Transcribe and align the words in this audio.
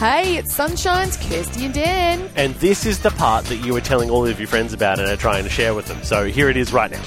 Hey, 0.00 0.38
it's 0.38 0.54
Sunshine's 0.54 1.18
Kirsty 1.18 1.66
and 1.66 1.74
Dan. 1.74 2.30
And 2.34 2.54
this 2.54 2.86
is 2.86 3.00
the 3.00 3.10
part 3.10 3.44
that 3.44 3.56
you 3.56 3.74
were 3.74 3.82
telling 3.82 4.08
all 4.08 4.26
of 4.26 4.40
your 4.40 4.48
friends 4.48 4.72
about 4.72 4.98
and 4.98 5.06
are 5.06 5.14
trying 5.14 5.44
to 5.44 5.50
share 5.50 5.74
with 5.74 5.84
them. 5.88 6.02
So 6.02 6.24
here 6.24 6.48
it 6.48 6.56
is 6.56 6.72
right 6.72 6.90
now. 6.90 7.02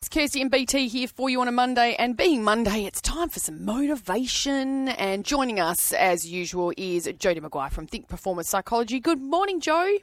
It's 0.00 0.10
Kirsty 0.10 0.42
and 0.42 0.50
BT 0.50 0.88
here 0.88 1.08
for 1.08 1.30
you 1.30 1.40
on 1.40 1.48
a 1.48 1.52
Monday. 1.52 1.94
And 1.98 2.18
being 2.18 2.44
Monday, 2.44 2.84
it's 2.84 3.00
time 3.00 3.30
for 3.30 3.40
some 3.40 3.64
motivation. 3.64 4.88
And 4.88 5.24
joining 5.24 5.58
us, 5.58 5.94
as 5.94 6.30
usual, 6.30 6.70
is 6.76 7.06
Jodie 7.06 7.40
McGuire 7.40 7.72
from 7.72 7.86
Think 7.86 8.06
Performance 8.06 8.50
Psychology. 8.50 9.00
Good 9.00 9.22
morning, 9.22 9.62
Joe. 9.62 9.96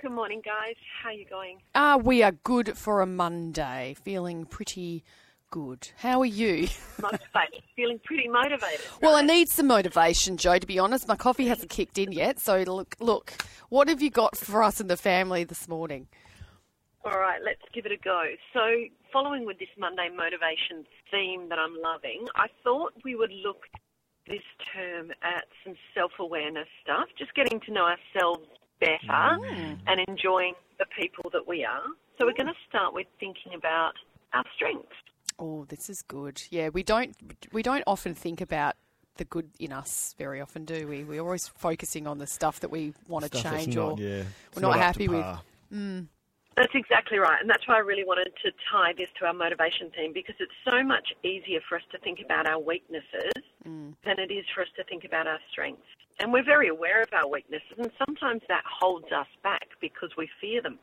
Good 0.00 0.12
morning, 0.12 0.40
guys. 0.44 0.76
How 1.02 1.08
are 1.08 1.14
you 1.14 1.26
going? 1.28 1.58
Ah, 1.74 1.96
we 1.96 2.22
are 2.22 2.30
good 2.30 2.78
for 2.78 3.00
a 3.00 3.06
Monday. 3.06 3.96
Feeling 4.04 4.44
pretty 4.44 5.02
good. 5.54 5.88
How 5.98 6.18
are 6.20 6.26
you? 6.26 6.66
Motivated. 7.00 7.62
Feeling 7.76 8.00
pretty 8.04 8.26
motivated. 8.26 8.80
Well, 9.00 9.14
I 9.14 9.22
need 9.22 9.48
some 9.48 9.68
motivation, 9.68 10.36
Joe, 10.36 10.58
to 10.58 10.66
be 10.66 10.80
honest. 10.80 11.06
My 11.06 11.14
coffee 11.14 11.46
hasn't 11.46 11.70
kicked 11.70 11.96
in 11.96 12.10
yet. 12.10 12.40
So, 12.40 12.64
look, 12.66 12.96
look, 12.98 13.34
what 13.68 13.88
have 13.88 14.02
you 14.02 14.10
got 14.10 14.36
for 14.36 14.64
us 14.64 14.80
in 14.80 14.88
the 14.88 14.96
family 14.96 15.44
this 15.44 15.68
morning? 15.68 16.08
All 17.04 17.20
right, 17.20 17.38
let's 17.44 17.62
give 17.72 17.86
it 17.86 17.92
a 17.92 17.96
go. 17.96 18.24
So, 18.52 18.62
following 19.12 19.46
with 19.46 19.60
this 19.60 19.68
Monday 19.78 20.08
motivation 20.08 20.84
theme 21.12 21.48
that 21.50 21.58
I'm 21.60 21.76
loving, 21.80 22.26
I 22.34 22.48
thought 22.64 22.92
we 23.04 23.14
would 23.14 23.30
look 23.30 23.62
this 24.26 24.42
term 24.74 25.12
at 25.22 25.44
some 25.62 25.76
self 25.94 26.10
awareness 26.18 26.66
stuff, 26.82 27.06
just 27.16 27.32
getting 27.36 27.60
to 27.60 27.72
know 27.72 27.86
ourselves 27.94 28.48
better 28.80 28.98
mm. 29.38 29.78
and 29.86 30.00
enjoying 30.08 30.54
the 30.80 30.86
people 31.00 31.30
that 31.32 31.46
we 31.46 31.64
are. 31.64 31.86
So, 32.18 32.26
we're 32.26 32.34
going 32.34 32.52
to 32.52 32.60
start 32.68 32.92
with 32.92 33.06
thinking 33.20 33.54
about 33.54 33.92
our 34.32 34.44
strengths. 34.56 34.96
Oh, 35.38 35.64
this 35.68 35.90
is 35.90 36.02
good. 36.02 36.42
Yeah, 36.50 36.68
we 36.68 36.82
don't 36.82 37.14
we 37.52 37.62
don't 37.62 37.84
often 37.86 38.14
think 38.14 38.40
about 38.40 38.76
the 39.16 39.24
good 39.24 39.50
in 39.58 39.72
us 39.72 40.14
very 40.18 40.40
often, 40.40 40.64
do 40.64 40.86
we? 40.88 41.04
We're 41.04 41.22
always 41.22 41.48
focusing 41.48 42.06
on 42.06 42.18
the 42.18 42.26
stuff 42.26 42.60
that 42.60 42.70
we 42.70 42.94
want 43.08 43.30
to 43.30 43.42
change 43.42 43.76
not- 43.76 43.98
or 43.98 44.02
yeah, 44.02 44.08
we're 44.08 44.24
it's 44.52 44.60
not, 44.60 44.78
happy 44.78 45.08
with. 45.08 45.22
par. 45.22 45.42
Mm. 45.72 46.06
That's 46.56 46.74
exactly 46.74 47.18
right. 47.18 47.40
And 47.40 47.50
that's 47.50 47.66
why 47.66 47.76
I 47.76 47.80
really 47.80 48.04
wanted 48.04 48.32
to 48.44 48.52
tie 48.70 48.92
this 48.96 49.08
to 49.18 49.26
our 49.26 49.34
motivation 49.34 49.90
theme 49.90 50.12
because 50.12 50.36
it's 50.38 50.52
so 50.64 50.84
much 50.84 51.12
easier 51.24 51.58
for 51.68 51.76
us 51.76 51.82
to 51.90 51.98
think 51.98 52.20
about 52.24 52.46
our 52.46 52.60
weaknesses 52.60 53.32
mm. 53.66 53.92
than 54.04 54.20
it 54.20 54.30
is 54.30 54.44
for 54.54 54.62
us 54.62 54.68
to 54.76 54.84
think 54.84 55.04
about 55.04 55.26
our 55.26 55.40
strengths. 55.50 55.82
And 56.20 56.32
we're 56.32 56.44
very 56.44 56.68
aware 56.68 57.02
of 57.02 57.08
our 57.12 57.28
weaknesses, 57.28 57.74
and 57.76 57.90
sometimes 58.06 58.42
that 58.46 58.62
holds 58.64 59.10
us 59.10 59.26
back 59.42 59.66
because 59.80 60.10
we 60.16 60.28
fear 60.40 60.62
them. 60.62 60.78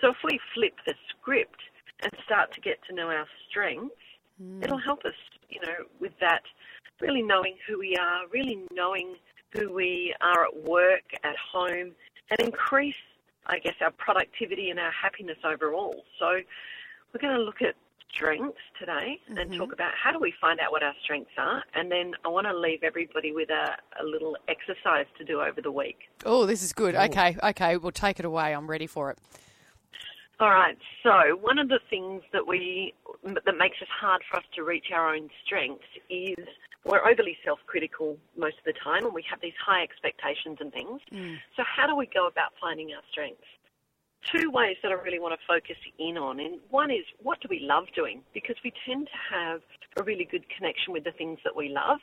So 0.00 0.10
if 0.10 0.16
we 0.24 0.40
flip 0.54 0.74
the 0.86 0.94
script 1.08 1.60
and 2.02 2.12
start 2.24 2.52
to 2.54 2.60
get 2.60 2.78
to 2.88 2.94
know 2.94 3.08
our 3.08 3.26
strengths, 3.48 3.94
hmm. 4.40 4.62
it'll 4.62 4.78
help 4.78 5.04
us, 5.04 5.14
you 5.48 5.60
know, 5.60 5.86
with 6.00 6.12
that 6.20 6.42
really 7.00 7.22
knowing 7.22 7.56
who 7.66 7.78
we 7.78 7.96
are, 7.96 8.26
really 8.32 8.62
knowing 8.72 9.16
who 9.52 9.72
we 9.72 10.14
are 10.20 10.46
at 10.46 10.56
work, 10.68 11.02
at 11.24 11.36
home, 11.36 11.92
and 12.30 12.40
increase, 12.40 12.94
I 13.46 13.58
guess, 13.58 13.74
our 13.80 13.90
productivity 13.90 14.70
and 14.70 14.78
our 14.78 14.92
happiness 14.92 15.38
overall. 15.44 16.04
So 16.18 16.40
we're 17.12 17.20
going 17.20 17.36
to 17.36 17.42
look 17.42 17.60
at 17.60 17.74
strengths 18.10 18.58
today 18.78 19.18
and 19.28 19.38
mm-hmm. 19.38 19.58
talk 19.58 19.72
about 19.72 19.92
how 19.94 20.12
do 20.12 20.18
we 20.18 20.32
find 20.40 20.60
out 20.60 20.70
what 20.70 20.82
our 20.82 20.94
strengths 21.02 21.32
are, 21.38 21.62
and 21.74 21.90
then 21.90 22.12
I 22.24 22.28
want 22.28 22.46
to 22.46 22.56
leave 22.56 22.82
everybody 22.82 23.32
with 23.32 23.50
a, 23.50 23.76
a 24.00 24.04
little 24.04 24.36
exercise 24.48 25.06
to 25.18 25.24
do 25.24 25.40
over 25.40 25.60
the 25.60 25.72
week. 25.72 26.10
Oh, 26.24 26.46
this 26.46 26.62
is 26.62 26.72
good. 26.72 26.94
Okay, 26.94 27.36
okay, 27.42 27.76
we'll 27.76 27.92
take 27.92 28.18
it 28.18 28.24
away. 28.24 28.54
I'm 28.54 28.68
ready 28.68 28.86
for 28.86 29.10
it. 29.10 29.18
All 30.42 30.50
right. 30.50 30.76
So 31.04 31.38
one 31.40 31.60
of 31.60 31.68
the 31.68 31.78
things 31.88 32.20
that 32.32 32.44
we 32.44 32.94
that 33.22 33.56
makes 33.56 33.76
it 33.80 33.86
hard 33.88 34.22
for 34.28 34.38
us 34.38 34.44
to 34.56 34.64
reach 34.64 34.86
our 34.92 35.14
own 35.14 35.30
strengths 35.46 35.86
is 36.10 36.34
we're 36.84 37.06
overly 37.08 37.36
self-critical 37.44 38.16
most 38.36 38.58
of 38.58 38.64
the 38.64 38.72
time, 38.82 39.04
and 39.04 39.14
we 39.14 39.24
have 39.30 39.40
these 39.40 39.54
high 39.64 39.84
expectations 39.84 40.58
and 40.58 40.72
things. 40.72 41.00
Mm. 41.12 41.36
So 41.56 41.62
how 41.62 41.86
do 41.86 41.94
we 41.94 42.06
go 42.12 42.26
about 42.26 42.50
finding 42.60 42.90
our 42.90 43.02
strengths? 43.12 43.46
Two 44.34 44.50
ways 44.50 44.76
that 44.82 44.90
I 44.90 44.96
really 44.96 45.20
want 45.20 45.38
to 45.38 45.46
focus 45.46 45.76
in 46.00 46.18
on, 46.18 46.40
and 46.40 46.58
one 46.70 46.90
is 46.90 47.04
what 47.22 47.40
do 47.40 47.46
we 47.48 47.60
love 47.60 47.84
doing? 47.94 48.22
Because 48.34 48.56
we 48.64 48.72
tend 48.84 49.06
to 49.06 49.36
have 49.36 49.60
a 49.96 50.02
really 50.02 50.24
good 50.24 50.44
connection 50.56 50.92
with 50.92 51.04
the 51.04 51.12
things 51.12 51.38
that 51.44 51.54
we 51.54 51.68
love. 51.68 51.98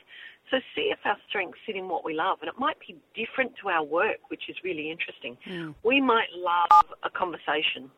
So 0.50 0.60
see 0.74 0.88
if 0.90 0.98
our 1.04 1.18
strengths 1.28 1.58
sit 1.66 1.76
in 1.76 1.88
what 1.88 2.06
we 2.06 2.14
love, 2.14 2.38
and 2.40 2.48
it 2.48 2.58
might 2.58 2.78
be 2.80 2.96
different 3.14 3.52
to 3.60 3.68
our 3.68 3.84
work, 3.84 4.16
which 4.28 4.48
is 4.48 4.56
really 4.64 4.90
interesting. 4.90 5.36
Mm. 5.46 5.74
We 5.82 6.00
might 6.00 6.28
love 6.34 6.86
a 7.02 7.10
conversation. 7.10 7.90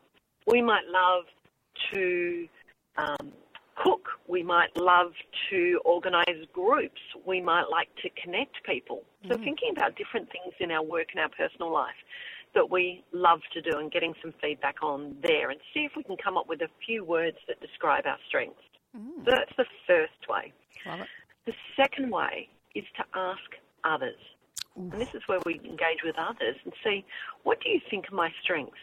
We 0.47 0.61
might 0.61 0.85
love 0.89 1.23
to 1.93 2.47
um, 2.97 3.31
cook. 3.75 4.07
We 4.27 4.43
might 4.43 4.75
love 4.75 5.11
to 5.51 5.79
organise 5.85 6.45
groups. 6.53 7.01
We 7.25 7.41
might 7.41 7.65
like 7.71 7.89
to 8.03 8.09
connect 8.21 8.63
people. 8.65 9.03
So 9.29 9.35
thinking 9.37 9.71
about 9.75 9.95
different 9.95 10.29
things 10.31 10.53
in 10.59 10.71
our 10.71 10.83
work 10.83 11.07
and 11.13 11.21
our 11.21 11.29
personal 11.29 11.71
life 11.71 11.95
that 12.55 12.69
we 12.69 13.03
love 13.13 13.39
to 13.53 13.61
do 13.61 13.77
and 13.79 13.91
getting 13.91 14.13
some 14.21 14.33
feedback 14.41 14.83
on 14.83 15.15
there 15.23 15.49
and 15.49 15.59
see 15.73 15.81
if 15.81 15.93
we 15.95 16.03
can 16.03 16.17
come 16.17 16.37
up 16.37 16.47
with 16.47 16.61
a 16.61 16.67
few 16.85 17.03
words 17.03 17.37
that 17.47 17.59
describe 17.61 18.05
our 18.05 18.17
strengths. 18.27 18.61
So 19.25 19.31
that's 19.31 19.51
the 19.57 19.65
first 19.87 20.29
way. 20.29 20.53
The 21.45 21.53
second 21.75 22.11
way 22.11 22.47
is 22.75 22.83
to 22.97 23.03
ask 23.15 23.41
others. 23.83 24.19
And 24.75 24.91
this 25.01 25.09
is 25.13 25.21
where 25.27 25.39
we 25.45 25.55
engage 25.65 26.03
with 26.03 26.15
others 26.17 26.55
and 26.63 26.73
see 26.83 27.05
what 27.43 27.59
do 27.61 27.69
you 27.69 27.79
think 27.89 28.11
are 28.11 28.15
my 28.15 28.29
strengths? 28.43 28.77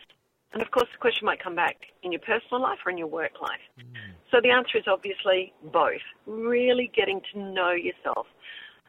And 0.53 0.63
of 0.63 0.71
course, 0.71 0.89
the 0.93 0.99
question 0.99 1.27
might 1.27 1.43
come 1.43 1.55
back 1.55 1.77
in 2.03 2.11
your 2.11 2.21
personal 2.21 2.61
life 2.61 2.79
or 2.85 2.91
in 2.91 2.99
your 2.99 3.07
work 3.07 3.41
life. 3.41 3.61
Mm. 3.79 4.15
So 4.31 4.41
the 4.43 4.51
answer 4.51 4.79
is 4.79 4.85
obviously 4.89 5.53
both. 5.73 6.03
Really 6.27 6.91
getting 6.95 7.21
to 7.33 7.39
know 7.39 7.71
yourself. 7.71 8.27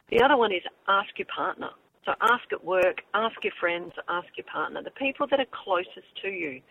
The 0.09 0.21
other 0.21 0.37
one 0.37 0.51
is 0.51 0.61
ask 0.87 1.09
your 1.17 1.27
partner. 1.33 1.69
So 2.05 2.13
ask 2.21 2.51
at 2.51 2.63
work, 2.65 3.01
ask 3.13 3.35
your 3.43 3.53
friends, 3.59 3.93
ask 4.09 4.27
your 4.35 4.45
partner, 4.51 4.81
the 4.81 4.91
people 4.91 5.27
that 5.27 5.39
are 5.39 5.45
closest 5.51 6.07
to 6.23 6.29
you, 6.29 6.61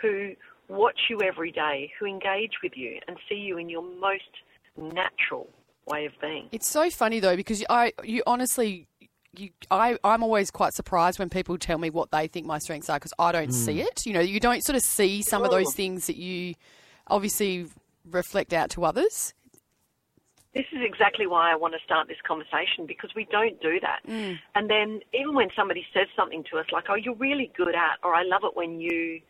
who 0.00 0.34
watch 0.68 1.00
you 1.10 1.20
every 1.20 1.50
day, 1.50 1.90
who 1.98 2.06
engage 2.06 2.52
with 2.62 2.72
you 2.76 3.00
and 3.08 3.16
see 3.28 3.34
you 3.34 3.58
in 3.58 3.68
your 3.68 3.82
most 3.82 4.30
natural 4.76 5.48
way 5.86 6.06
of 6.06 6.12
being. 6.20 6.48
It's 6.52 6.68
so 6.68 6.90
funny 6.90 7.18
though 7.18 7.36
because 7.36 7.64
I, 7.68 7.92
you 8.04 8.22
honestly, 8.26 8.86
you, 9.38 9.50
I, 9.70 9.98
I'm 10.04 10.22
always 10.22 10.50
quite 10.50 10.74
surprised 10.74 11.18
when 11.18 11.30
people 11.30 11.58
tell 11.58 11.78
me 11.78 11.90
what 11.90 12.10
they 12.10 12.26
think 12.26 12.46
my 12.46 12.58
strengths 12.58 12.90
are 12.90 12.96
because 12.96 13.12
I 13.18 13.32
don't 13.32 13.52
see 13.52 13.74
hmm. 13.74 13.86
it. 13.86 14.06
You 14.06 14.12
know, 14.12 14.20
you 14.20 14.40
don't 14.40 14.62
sort 14.64 14.76
of 14.76 14.82
see 14.82 15.22
some 15.22 15.44
of 15.44 15.50
those 15.50 15.74
things 15.74 16.06
that 16.06 16.16
you 16.16 16.54
obviously 17.06 17.66
reflect 18.10 18.52
out 18.52 18.70
to 18.70 18.84
others. 18.84 19.34
This 20.54 20.64
is 20.72 20.80
exactly 20.82 21.26
why 21.26 21.52
I 21.52 21.56
want 21.56 21.74
to 21.74 21.80
start 21.84 22.08
this 22.08 22.16
conversation 22.26 22.86
because 22.86 23.10
we 23.14 23.28
don't 23.30 23.60
do 23.60 23.78
that. 23.80 24.00
Mm. 24.08 24.38
And 24.54 24.68
then 24.68 25.00
even 25.12 25.34
when 25.34 25.48
somebody 25.54 25.86
says 25.94 26.08
something 26.16 26.42
to 26.50 26.58
us 26.58 26.66
like, 26.72 26.84
"Oh, 26.88 26.94
you're 26.94 27.14
really 27.14 27.52
good 27.56 27.74
at," 27.74 27.98
or 28.02 28.14
"I 28.14 28.22
love 28.24 28.42
it 28.44 28.56
when 28.56 28.80
you," 28.80 29.20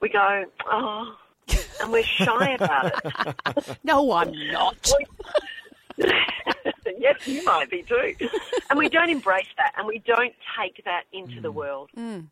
we 0.00 0.08
go, 0.08 0.44
"Oh," 0.66 1.16
and 1.80 1.92
we're 1.92 2.04
shy 2.04 2.54
about 2.54 2.86
it. 2.86 3.78
No, 3.84 4.12
I'm 4.12 4.32
not. 4.52 4.92
yes, 7.02 7.26
you 7.26 7.44
might 7.44 7.70
be 7.70 7.82
too. 7.82 8.14
And 8.70 8.78
we 8.78 8.88
don't 8.88 9.10
embrace 9.10 9.52
that, 9.58 9.72
and 9.76 9.86
we 9.86 9.98
don't 9.98 10.34
take 10.58 10.82
that 10.84 11.04
into 11.12 11.40
the 11.40 11.52
mm. 11.52 11.54
world. 11.54 11.90
Mm. 11.96 12.26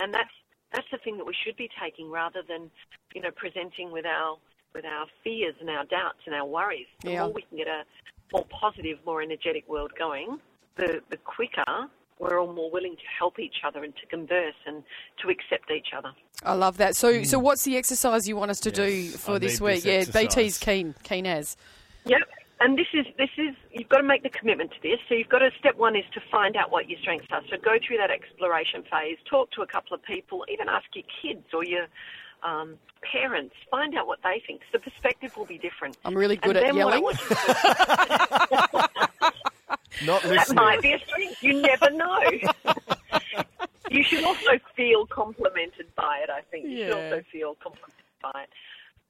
And 0.00 0.12
that's 0.12 0.30
that's 0.72 0.86
the 0.92 0.98
thing 0.98 1.16
that 1.16 1.24
we 1.24 1.34
should 1.44 1.56
be 1.56 1.70
taking, 1.82 2.10
rather 2.10 2.42
than 2.46 2.70
you 3.14 3.22
know 3.22 3.30
presenting 3.30 3.90
with 3.90 4.04
our 4.04 4.36
with 4.74 4.84
our 4.84 5.06
fears 5.24 5.54
and 5.60 5.70
our 5.70 5.84
doubts 5.86 6.20
and 6.26 6.34
our 6.34 6.46
worries. 6.46 6.86
The 7.02 7.12
Yeah. 7.12 7.22
more 7.22 7.32
we 7.32 7.42
can 7.42 7.56
get 7.56 7.68
a 7.68 7.84
more 8.32 8.44
positive, 8.50 8.98
more 9.06 9.22
energetic 9.22 9.66
world 9.68 9.92
going, 9.98 10.40
the 10.76 11.02
the 11.10 11.16
quicker 11.16 11.88
we're 12.18 12.40
all 12.40 12.52
more 12.52 12.70
willing 12.70 12.96
to 12.96 13.02
help 13.18 13.38
each 13.38 13.56
other 13.64 13.84
and 13.84 13.94
to 13.96 14.06
converse 14.06 14.54
and 14.66 14.82
to 15.22 15.28
accept 15.28 15.70
each 15.70 15.88
other. 15.96 16.10
I 16.42 16.54
love 16.54 16.76
that. 16.78 16.96
So, 16.96 17.12
mm. 17.12 17.26
so 17.26 17.38
what's 17.38 17.62
the 17.64 17.76
exercise 17.76 18.28
you 18.28 18.36
want 18.36 18.50
us 18.50 18.60
to 18.60 18.70
do 18.70 19.08
for 19.10 19.36
I 19.36 19.38
this 19.38 19.60
week? 19.60 19.84
this 19.84 20.08
yeah, 20.08 20.20
BT's 20.22 20.36
exercise. 20.36 20.58
keen, 20.58 20.94
keen 21.02 21.26
as. 21.26 21.56
Yep. 22.06 22.20
And 22.60 22.76
this 22.76 22.86
is 22.92 23.06
this 23.16 23.30
is 23.38 23.54
you've 23.72 23.88
got 23.88 23.98
to 23.98 24.02
make 24.02 24.22
the 24.24 24.30
commitment 24.30 24.72
to 24.72 24.76
this. 24.82 24.98
So 25.08 25.14
you've 25.14 25.28
got 25.28 25.38
to 25.40 25.50
step 25.58 25.76
one 25.76 25.94
is 25.94 26.04
to 26.14 26.20
find 26.30 26.56
out 26.56 26.70
what 26.72 26.88
your 26.88 26.98
strengths 27.00 27.28
are. 27.30 27.42
So 27.50 27.56
go 27.56 27.78
through 27.84 27.98
that 27.98 28.10
exploration 28.10 28.82
phase. 28.90 29.16
Talk 29.30 29.50
to 29.52 29.62
a 29.62 29.66
couple 29.66 29.94
of 29.94 30.02
people. 30.02 30.44
Even 30.52 30.68
ask 30.68 30.86
your 30.94 31.04
kids 31.22 31.46
or 31.54 31.64
your 31.64 31.86
um, 32.42 32.74
parents. 33.02 33.54
Find 33.70 33.96
out 33.96 34.06
what 34.08 34.18
they 34.24 34.42
think. 34.46 34.62
The 34.72 34.80
perspective 34.80 35.36
will 35.36 35.46
be 35.46 35.58
different. 35.58 35.96
I'm 36.04 36.16
really 36.16 36.36
good 36.36 36.56
and 36.56 36.66
at 36.66 36.74
then 36.74 36.84
what 36.84 36.94
I 36.94 36.96
yelling. 36.96 37.04
want 37.04 37.20
you 37.20 37.28
to 37.28 38.88
do- 40.00 40.06
Not 40.06 40.22
that 40.22 40.54
might 40.54 40.80
be 40.82 40.92
a 40.92 40.98
strength. 41.00 41.42
You 41.42 41.60
never 41.60 41.90
know. 41.90 42.20
you 43.90 44.02
should 44.02 44.22
also 44.24 44.58
feel 44.76 45.06
complimented 45.06 45.86
by 45.96 46.20
it. 46.22 46.30
I 46.30 46.40
think 46.50 46.66
you 46.66 46.76
should 46.84 46.92
also 46.92 47.22
feel 47.32 47.56
complimented 47.56 47.94
by 48.22 48.42
it. 48.44 48.48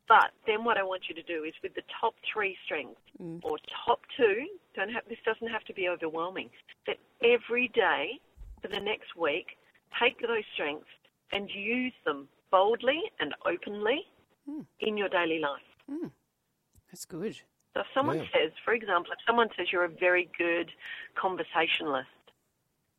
But 0.08 0.30
then 0.46 0.64
what 0.64 0.78
I 0.78 0.82
want 0.82 1.02
you 1.08 1.14
to 1.14 1.22
do 1.22 1.44
is 1.44 1.52
with 1.62 1.74
the 1.74 1.82
top 2.00 2.14
three 2.32 2.56
strengths 2.64 3.00
mm. 3.22 3.40
or 3.42 3.58
top 3.86 4.00
two, 4.16 4.46
don't 4.74 4.88
have 4.90 5.04
this 5.08 5.18
doesn't 5.24 5.48
have 5.48 5.64
to 5.64 5.74
be 5.74 5.88
overwhelming. 5.88 6.48
That 6.86 6.96
every 7.22 7.68
day 7.68 8.18
for 8.62 8.68
the 8.68 8.80
next 8.80 9.14
week, 9.16 9.58
take 10.00 10.20
those 10.20 10.44
strengths 10.54 10.88
and 11.32 11.50
use 11.50 11.92
them 12.04 12.28
boldly 12.50 13.02
and 13.20 13.34
openly 13.44 14.06
hmm. 14.46 14.62
in 14.80 14.96
your 14.96 15.08
daily 15.08 15.38
life. 15.38 15.60
Hmm. 15.88 16.08
That's 16.90 17.04
good. 17.04 17.34
So 17.74 17.80
if 17.80 17.86
someone 17.92 18.20
Yeah. 18.20 18.30
says, 18.32 18.52
for 18.64 18.72
example, 18.72 19.12
if 19.12 19.18
someone 19.26 19.50
says 19.56 19.70
you're 19.70 19.84
a 19.84 19.88
very 19.88 20.30
good 20.38 20.72
conversationalist, 21.14 22.08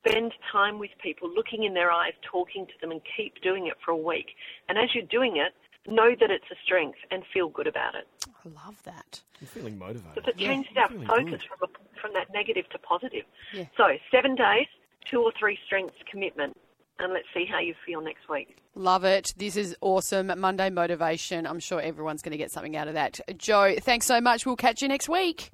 spend 0.05 0.33
time 0.51 0.79
with 0.79 0.91
people, 0.99 1.29
looking 1.29 1.63
in 1.63 1.73
their 1.73 1.91
eyes, 1.91 2.13
talking 2.21 2.67
to 2.67 2.73
them, 2.79 2.91
and 2.91 3.01
keep 3.17 3.41
doing 3.41 3.67
it 3.67 3.77
for 3.83 3.91
a 3.91 3.97
week. 3.97 4.35
And 4.67 4.77
as 4.77 4.93
you're 4.93 5.05
doing 5.05 5.37
it, 5.37 5.53
know 5.91 6.15
that 6.19 6.31
it's 6.31 6.45
a 6.51 6.55
strength 6.63 6.99
and 7.11 7.23
feel 7.33 7.49
good 7.49 7.67
about 7.67 7.95
it. 7.95 8.07
I 8.27 8.65
love 8.65 8.81
that. 8.83 9.21
I'm 9.41 9.47
feeling 9.47 9.77
motivated. 9.77 10.15
Because 10.15 10.29
it 10.29 10.37
changes 10.37 10.71
I'm 10.77 10.99
our 11.01 11.17
focus 11.17 11.31
good. 11.31 11.41
from, 11.43 11.69
a, 11.69 11.99
from 12.01 12.13
that 12.13 12.27
negative 12.33 12.67
to 12.69 12.79
positive. 12.79 13.23
Yeah. 13.53 13.65
So 13.77 13.89
seven 14.11 14.35
days, 14.35 14.67
two 15.09 15.21
or 15.21 15.31
three 15.37 15.57
strengths 15.65 15.97
commitment, 16.09 16.57
and 16.99 17.13
let's 17.13 17.27
see 17.33 17.45
how 17.45 17.59
you 17.59 17.73
feel 17.85 18.01
next 18.01 18.27
week. 18.29 18.57
Love 18.75 19.03
it. 19.05 19.33
This 19.37 19.55
is 19.55 19.75
awesome. 19.81 20.31
Monday 20.37 20.69
motivation. 20.69 21.47
I'm 21.47 21.59
sure 21.59 21.79
everyone's 21.81 22.21
going 22.21 22.31
to 22.31 22.37
get 22.37 22.51
something 22.51 22.75
out 22.75 22.87
of 22.87 22.93
that. 22.95 23.19
Joe, 23.37 23.75
thanks 23.79 24.05
so 24.05 24.19
much. 24.19 24.45
We'll 24.45 24.55
catch 24.57 24.81
you 24.81 24.87
next 24.87 25.07
week. 25.09 25.49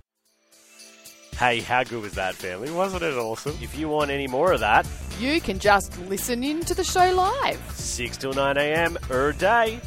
Hey, 1.37 1.59
how 1.59 1.83
good 1.83 2.01
was 2.01 2.13
that, 2.13 2.33
family? 2.33 2.71
Wasn't 2.71 3.03
it 3.03 3.13
awesome? 3.15 3.57
If 3.61 3.77
you 3.77 3.89
want 3.89 4.09
any 4.09 4.25
more 4.27 4.53
of 4.53 4.61
that, 4.61 4.87
You 5.19 5.39
can 5.41 5.59
just 5.59 5.97
listen 6.09 6.43
in 6.43 6.61
to 6.61 6.73
the 6.73 6.83
show 6.83 7.13
live. 7.13 7.59
6 7.73 8.17
till 8.17 8.33
9 8.33 8.57
a.m. 8.57 8.97
er 9.11 9.33
day. 9.33 9.79